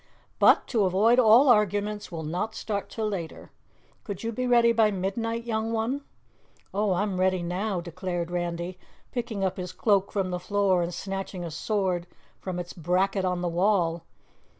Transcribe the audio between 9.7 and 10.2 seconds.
cloak